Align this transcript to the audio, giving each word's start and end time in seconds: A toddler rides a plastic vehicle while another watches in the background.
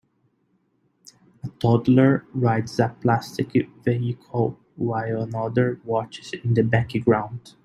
A 1.45 1.49
toddler 1.59 2.25
rides 2.33 2.79
a 2.79 2.87
plastic 3.01 3.51
vehicle 3.85 4.57
while 4.75 5.21
another 5.21 5.79
watches 5.85 6.33
in 6.43 6.55
the 6.55 6.63
background. 6.63 7.53